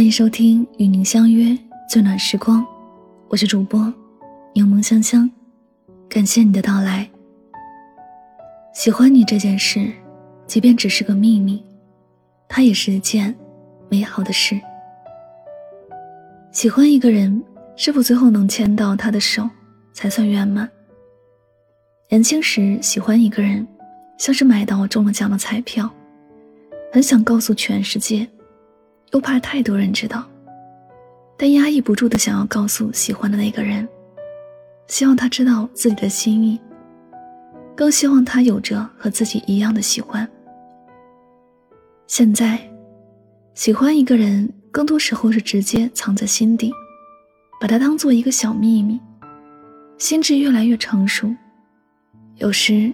[0.00, 1.54] 欢迎收听与您相约
[1.86, 2.66] 最暖时光，
[3.28, 3.92] 我是主播
[4.54, 5.30] 柠檬香香，
[6.08, 7.06] 感谢你的到来。
[8.72, 9.92] 喜欢你这件事，
[10.46, 11.62] 即便只是个秘密，
[12.48, 13.36] 它也是一件
[13.90, 14.58] 美好的事。
[16.50, 17.44] 喜欢一个人，
[17.76, 19.46] 是否最后能牵到他的手，
[19.92, 20.66] 才算圆满？
[22.08, 23.68] 年轻时喜欢一个人，
[24.16, 25.90] 像是买到中了奖的彩票，
[26.90, 28.26] 很想告诉全世界。
[29.12, 30.24] 又怕太多人知道，
[31.36, 33.88] 但压抑不住的想要告诉喜欢的那个人，
[34.86, 36.60] 希望他知道自己的心意，
[37.74, 40.28] 更希望他有着和自己一样的喜欢。
[42.06, 42.58] 现在，
[43.54, 46.72] 喜欢一个人，更多时候是直接藏在心底，
[47.60, 49.00] 把它当做一个小秘密。
[49.98, 51.28] 心智越来越成熟，
[52.36, 52.92] 有时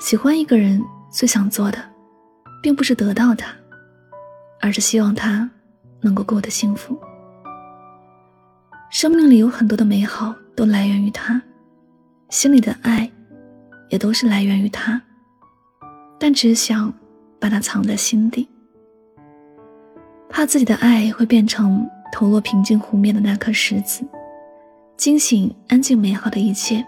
[0.00, 1.78] 喜欢一个人最想做的，
[2.62, 3.54] 并不是得到他，
[4.60, 5.48] 而是希望他。
[6.00, 6.98] 能够过得幸福。
[8.90, 11.40] 生命里有很多的美好都来源于他，
[12.30, 13.10] 心里的爱，
[13.90, 15.00] 也都是来源于他。
[16.18, 16.92] 但只想
[17.38, 18.48] 把它藏在心底，
[20.28, 24.02] 怕自己的爱会变成投落平静湖面的那颗石子，
[24.96, 26.84] 惊醒安静美好的一切。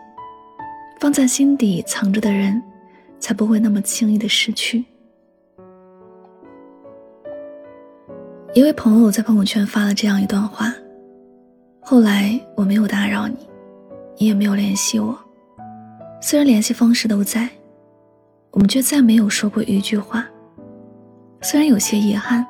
[0.99, 2.63] 放在心底藏着的人，
[3.19, 4.85] 才不会那么轻易的失去。
[8.61, 10.71] 一位朋友在朋友圈发了这样一段话：
[11.81, 13.35] 后来我没有打扰你，
[14.19, 15.19] 你也没有联系我，
[16.21, 17.49] 虽然联系方式都在，
[18.51, 20.29] 我们却再没有说过一句话。
[21.41, 22.47] 虽然有些遗憾，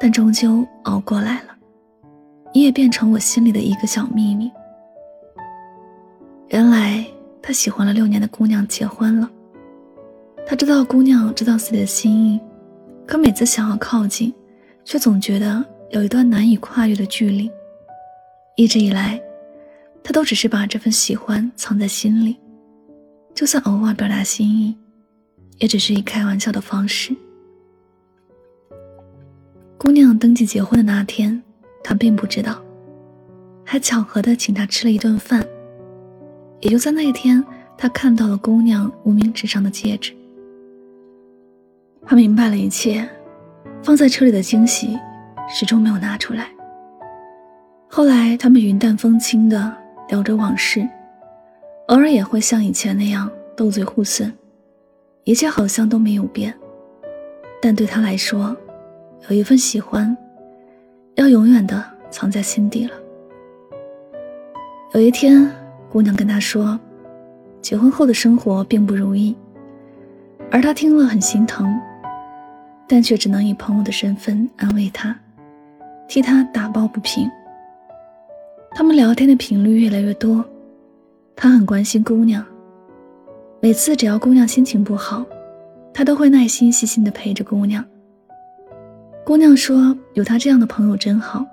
[0.00, 1.56] 但终究熬过来了。
[2.52, 4.50] 你也变成我心里的一个小秘密。
[6.48, 7.06] 原来
[7.40, 9.30] 他喜欢了六年的姑娘结婚了，
[10.44, 12.40] 他知道姑娘知道自己的心意，
[13.06, 14.34] 可每次想要靠近。
[14.86, 17.50] 却总觉得有一段难以跨越的距离。
[18.54, 19.20] 一直以来，
[20.02, 22.36] 他都只是把这份喜欢藏在心里，
[23.34, 24.74] 就算偶尔表达心意，
[25.58, 27.14] 也只是以开玩笑的方式。
[29.76, 31.42] 姑娘登记结婚的那天，
[31.82, 32.62] 他并不知道，
[33.64, 35.44] 还巧合的请她吃了一顿饭。
[36.60, 37.44] 也就在那一天，
[37.76, 40.14] 他看到了姑娘无名指上的戒指，
[42.06, 43.06] 他明白了一切。
[43.82, 44.98] 放在车里的惊喜，
[45.48, 46.48] 始终没有拿出来。
[47.88, 49.72] 后来，他们云淡风轻的
[50.08, 50.86] 聊着往事，
[51.86, 54.32] 偶尔也会像以前那样斗嘴互损，
[55.24, 56.52] 一切好像都没有变。
[57.62, 58.54] 但对他来说，
[59.28, 60.14] 有一份喜欢，
[61.14, 62.94] 要永远的藏在心底了。
[64.92, 65.50] 有一天，
[65.90, 66.78] 姑娘跟他说，
[67.62, 69.34] 结婚后的生活并不如意，
[70.50, 71.72] 而他听了很心疼。
[72.88, 75.16] 但却只能以朋友的身份安慰他，
[76.06, 77.28] 替他打抱不平。
[78.70, 80.44] 他们聊天的频率越来越多，
[81.34, 82.44] 他很关心姑娘。
[83.60, 85.24] 每次只要姑娘心情不好，
[85.92, 87.84] 他都会耐心细心的陪着姑娘。
[89.24, 91.44] 姑娘说：“有他这样的朋友真好。”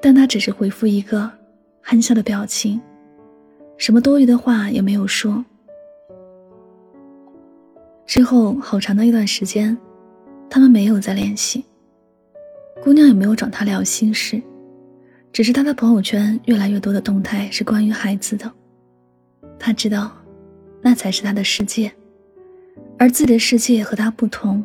[0.00, 1.30] 但他只是回复一个
[1.82, 2.80] 憨笑的表情，
[3.76, 5.44] 什么多余的话也没有说。
[8.06, 9.76] 之后好长的一段时间。
[10.54, 11.64] 他们没有再联系，
[12.80, 14.40] 姑娘也没有找他聊心事，
[15.32, 18.48] 只是他的朋友圈越来越多的动态是关于孩子的。
[19.58, 20.12] 他知道，
[20.80, 21.92] 那才是他的世界，
[22.96, 24.64] 而自己的世界和他不同。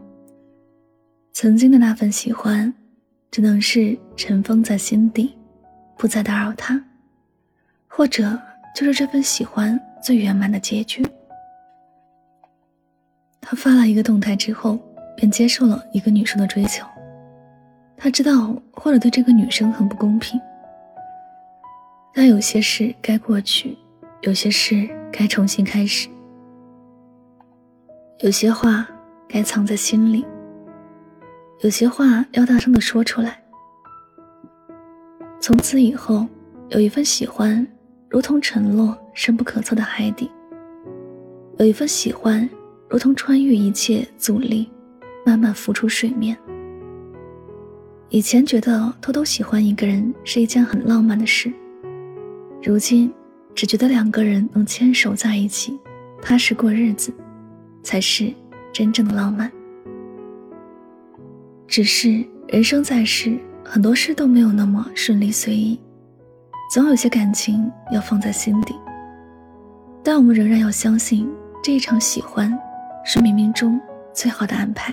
[1.33, 2.71] 曾经的那份喜欢，
[3.31, 5.35] 只能是尘封在心底，
[5.97, 6.79] 不再打扰他，
[7.87, 8.39] 或者
[8.75, 11.03] 就是这份喜欢最圆满的结局。
[13.41, 14.77] 他发了一个动态之后。
[15.19, 16.85] 便接受了一个女生的追求，
[17.97, 20.39] 他知道或者对这个女生很不公平，
[22.13, 23.77] 但有些事该过去，
[24.21, 26.07] 有些事该重新开始，
[28.19, 28.87] 有些话
[29.27, 30.25] 该藏在心里，
[31.59, 33.43] 有些话要大声的说出来。
[35.41, 36.25] 从此以后，
[36.69, 37.67] 有一份喜欢，
[38.07, 40.29] 如同沉落深不可测的海底；
[41.57, 42.49] 有一份喜欢，
[42.87, 44.71] 如同穿越一切阻力。
[45.29, 46.35] 慢慢浮出水面。
[48.09, 51.53] 以前觉得偷偷喜欢一个人是一件很浪漫的事，
[52.63, 53.13] 如今
[53.53, 55.79] 只觉得两个人能牵手在一起，
[56.19, 57.13] 踏实过日子，
[57.83, 58.33] 才是
[58.73, 59.51] 真正的浪漫。
[61.67, 65.79] 只是人生在世，很多事都没有那么顺利随意，
[66.73, 68.73] 总有些感情要放在心底。
[70.03, 71.29] 但我们仍然要相信，
[71.63, 72.51] 这一场喜欢，
[73.05, 73.79] 是冥冥中
[74.15, 74.91] 最好的安排。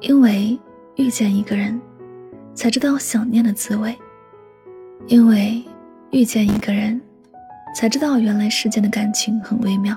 [0.00, 0.58] 因为
[0.96, 1.80] 遇见一个人，
[2.54, 3.96] 才知道想念的滋味。
[5.06, 5.62] 因为
[6.10, 7.00] 遇见一个人，
[7.74, 9.96] 才知道原来世间的感情很微妙。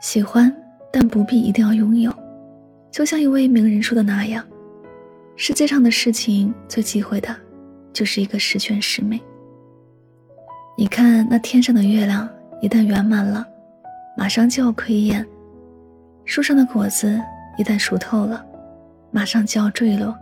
[0.00, 0.54] 喜欢，
[0.92, 2.12] 但不必一定要拥有。
[2.90, 4.44] 就像一位名人说的那样，
[5.36, 7.34] 世界上的事情最忌讳的，
[7.92, 9.20] 就是一个十全十美。
[10.76, 12.28] 你看那天上的月亮，
[12.60, 13.46] 一旦圆满了，
[14.16, 15.24] 马上就要亏烟；
[16.24, 17.20] 树上的果子
[17.58, 18.44] 一旦熟透了，
[19.10, 20.14] 马上就要坠落。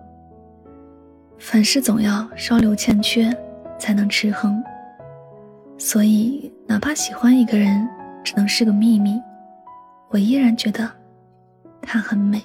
[1.39, 3.35] 凡事总要稍留欠缺，
[3.79, 4.63] 才能持恒。
[5.79, 7.89] 所以，哪怕喜欢一个人
[8.23, 9.19] 只能是个秘密，
[10.11, 10.91] 我依然觉得
[11.81, 12.43] 他很美。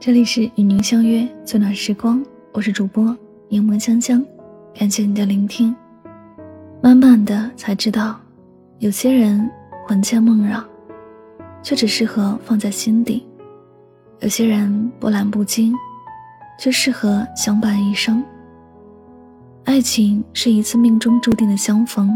[0.00, 3.16] 这里是与您相约最暖时光，我是主播
[3.48, 4.24] 柠檬香香，
[4.74, 5.76] 感谢你的聆听。
[6.82, 8.18] 慢慢的才知道，
[8.78, 9.48] 有些人
[9.90, 10.62] 魂牵梦绕，
[11.64, 13.26] 却只适合放在心底。
[14.20, 15.74] 有些人波澜不惊，
[16.60, 18.22] 却适合相伴一生。
[19.64, 22.08] 爱情是一次命中注定的相逢，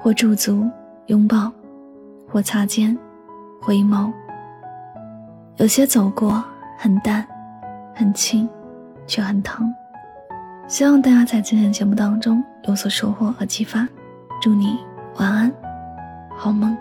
[0.00, 0.70] 或驻足
[1.06, 1.50] 拥抱，
[2.28, 2.96] 或擦肩
[3.60, 4.12] 回眸。
[5.56, 6.44] 有些走过
[6.78, 7.26] 很淡，
[7.92, 8.48] 很轻，
[9.04, 9.68] 却很疼。
[10.68, 13.84] 希望大家在今天的节目当中有所收获和启发。
[14.40, 14.78] 祝你
[15.16, 15.52] 晚安，
[16.36, 16.76] 好梦。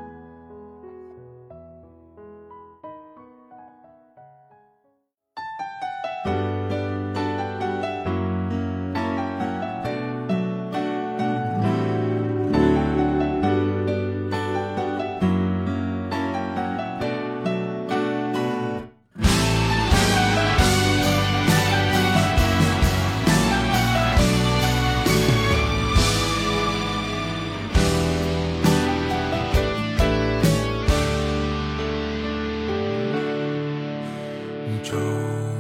[34.84, 35.59] 舟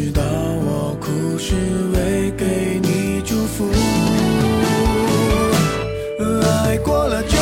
[0.00, 1.56] 知道我哭是
[1.92, 3.68] 为给你祝福，
[6.40, 7.36] 爱过了就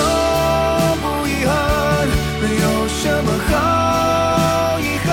[1.03, 2.09] 不遗憾，
[2.41, 5.07] 没有什么好遗憾？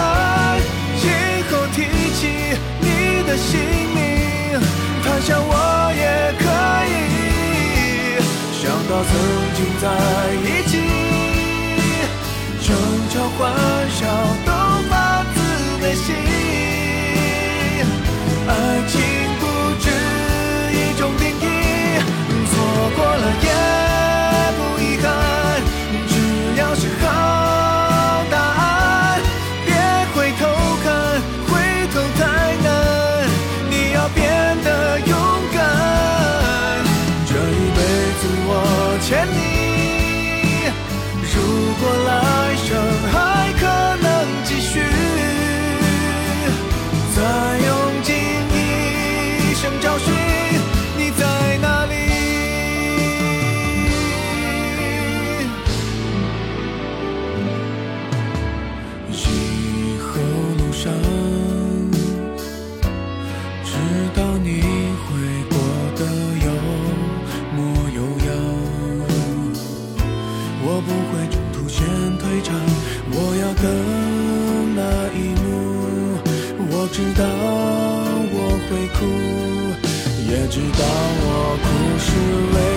[1.01, 1.11] 今
[1.51, 1.83] 后提
[2.15, 2.21] 起
[2.79, 2.87] 你
[3.27, 3.59] 的姓
[3.93, 3.99] 名，
[5.03, 5.51] 谈笑我
[5.99, 6.47] 也可
[6.87, 6.95] 以。
[8.53, 9.11] 想到曾
[9.57, 9.83] 经在
[10.45, 10.71] 一起，
[12.61, 12.71] 争
[13.09, 13.41] 吵欢
[13.91, 13.99] 笑
[71.13, 71.85] 会中途先
[72.17, 72.59] 退场
[73.11, 73.65] 我要等
[74.75, 74.81] 那
[75.13, 75.45] 一幕
[76.71, 77.23] 我知道
[78.33, 78.99] 我会哭
[80.27, 80.81] 也知道
[81.25, 81.27] 我
[81.63, 81.65] 哭
[82.05, 82.07] 是
[82.55, 82.72] 为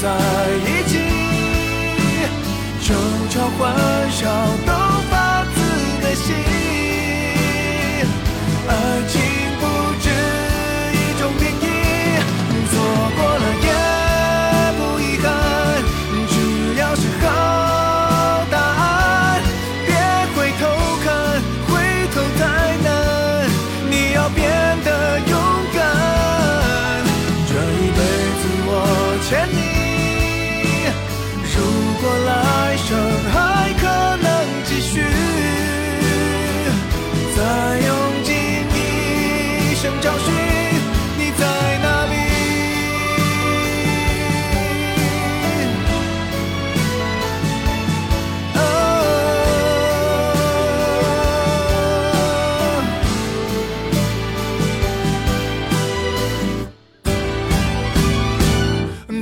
[0.00, 0.08] 在
[0.64, 0.79] 一起。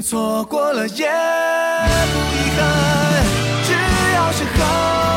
[0.00, 3.24] 错过了也不遗憾
[3.64, 3.72] 只
[4.14, 5.07] 要是好